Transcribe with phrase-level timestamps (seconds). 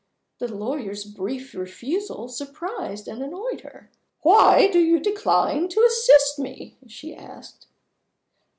[0.39, 3.91] The lawyer's brief refusal surprised and annoyed her.
[4.23, 7.67] "Why do you decline to assist me?" she asked.